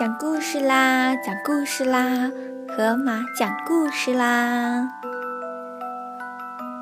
[0.00, 2.30] 讲故事啦，讲故事啦，
[2.74, 4.88] 河马讲故事啦。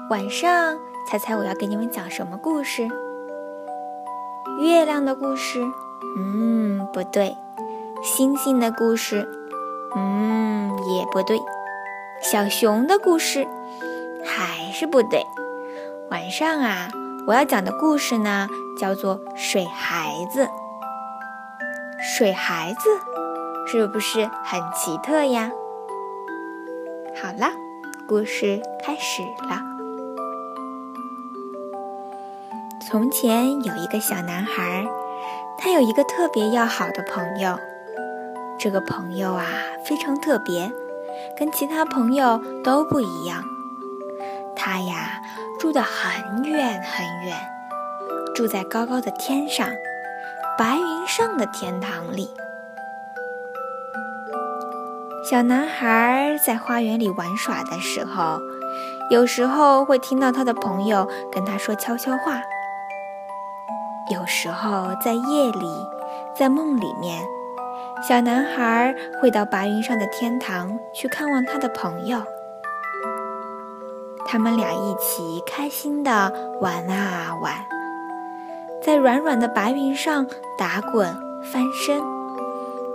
[0.08, 2.86] 晚上，猜猜我要给你们讲什么故事？
[4.60, 5.60] 月亮的故事？
[6.16, 7.36] 嗯，不对。
[8.04, 9.28] 星星的故事？
[9.96, 11.40] 嗯，也不对。
[12.22, 13.48] 小熊的故事？
[14.24, 15.26] 还是不对。
[16.08, 16.88] 晚上啊，
[17.26, 18.46] 我要讲的故事呢，
[18.78, 20.44] 叫做《水孩子》。
[22.18, 22.88] 水孩子
[23.68, 25.52] 是不是很奇特呀？
[27.22, 27.52] 好了，
[28.08, 29.60] 故事开始了。
[32.84, 34.84] 从前有一个小男孩，
[35.58, 37.56] 他有一个特别要好的朋友。
[38.58, 39.46] 这个朋友啊，
[39.84, 40.72] 非常特别，
[41.38, 43.44] 跟其他朋友都不一样。
[44.56, 45.22] 他呀，
[45.60, 47.36] 住得很远很远，
[48.34, 49.68] 住在高高的天上。
[50.58, 52.34] 白云上的天堂里，
[55.30, 58.40] 小男孩在花园里玩耍的时候，
[59.08, 62.42] 有时候会听到他的朋友跟他说悄悄话。
[64.10, 65.86] 有时候在夜里，
[66.34, 67.22] 在梦里面，
[68.02, 72.20] 小男孩会到白云上的天堂去看望他的朋友。
[74.26, 77.77] 他们俩一起开心的玩啊玩。
[78.80, 80.26] 在软软的白云上
[80.56, 81.14] 打滚
[81.52, 82.00] 翻身，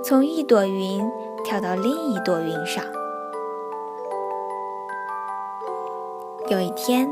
[0.04, 1.04] 从一朵云
[1.44, 2.84] 跳到另一朵云上。
[6.50, 7.10] 有一天，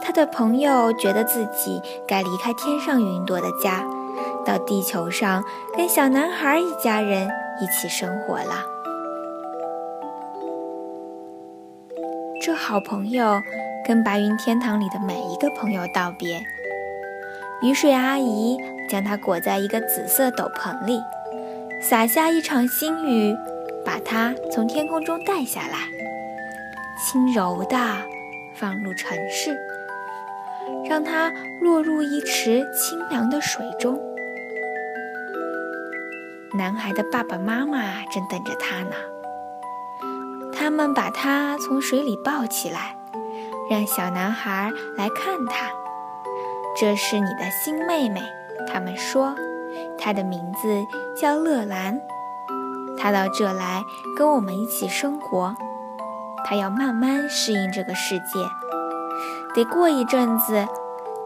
[0.00, 3.84] 他的朋友觉得自己该离开天上云朵的家，
[4.44, 5.42] 到地球上
[5.76, 7.28] 跟小男孩一家人
[7.60, 8.64] 一起生活了。
[12.40, 13.40] 这好朋友
[13.86, 16.40] 跟白云天堂里的每一个朋友道别。
[17.62, 18.58] 雨水阿姨
[18.88, 20.98] 将它裹在一个紫色斗篷里，
[21.82, 23.36] 洒下一场新雨，
[23.84, 25.76] 把它从天空中带下来，
[26.98, 27.76] 轻柔地
[28.54, 29.54] 放入城市，
[30.88, 34.00] 让它落入一池清凉的水中。
[36.54, 38.96] 男孩的爸爸妈妈正等着他呢，
[40.50, 42.96] 他们把他从水里抱起来，
[43.70, 45.70] 让小男孩来看他。
[46.76, 48.22] 这是你的新妹妹，
[48.72, 49.34] 他们说，
[49.98, 50.86] 她的名字
[51.20, 52.00] 叫乐兰。
[52.96, 53.82] 她到这来
[54.16, 55.56] 跟我们一起生活，
[56.44, 58.46] 她要慢慢适应这个世界，
[59.54, 60.66] 得过一阵子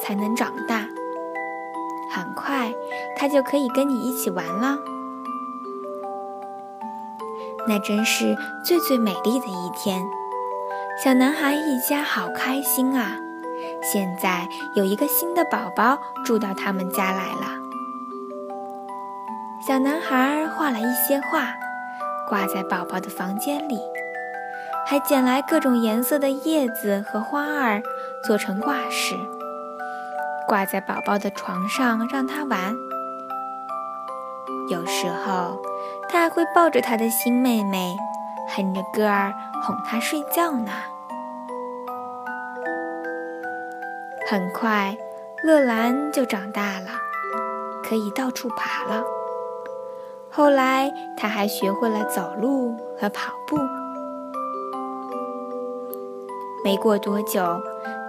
[0.00, 0.86] 才能长大。
[2.10, 2.72] 很快，
[3.16, 4.78] 她就可以跟你一起玩了。
[7.66, 10.02] 那真是最最美丽的一天，
[11.02, 13.16] 小男孩一家好开心啊！
[13.92, 17.60] 现在有一个新的宝宝住到他们家来了。
[19.66, 21.54] 小男孩画了一些画，
[22.28, 23.78] 挂在宝宝的房间里，
[24.86, 27.82] 还捡来各种颜色的叶子和花儿，
[28.26, 29.14] 做成挂饰，
[30.48, 32.74] 挂在宝宝的床上让他玩。
[34.68, 35.60] 有时候，
[36.08, 37.96] 他还会抱着他的新妹妹，
[38.56, 40.72] 哼着歌儿哄她睡觉呢。
[44.34, 44.98] 很快，
[45.44, 46.88] 乐兰就长大了，
[47.88, 49.04] 可以到处爬了。
[50.28, 53.56] 后来，他还学会了走路和跑步。
[56.64, 57.46] 没过多久，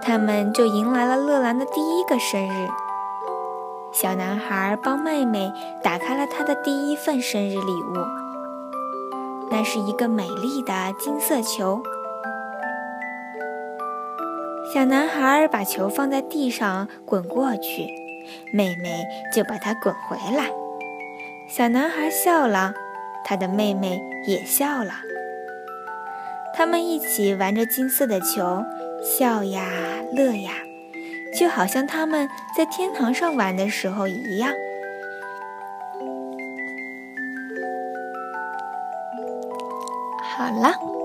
[0.02, 2.66] 他们就迎来了乐兰的第一个生日。
[3.92, 8.04] 小男孩帮妹妹打开了他的第一份生日礼物，
[9.48, 11.80] 那是一个美丽的金色球。
[14.76, 17.86] 小男孩把球放在地上滚过去，
[18.52, 20.50] 妹妹就把它滚回来。
[21.48, 22.74] 小男孩笑了，
[23.24, 24.92] 他的妹妹也笑了。
[26.54, 28.62] 他们一起玩着金色的球，
[29.02, 29.66] 笑呀
[30.12, 30.52] 乐呀，
[31.34, 34.52] 就好像他们在天堂上玩的时候一样。
[40.22, 40.95] 好了。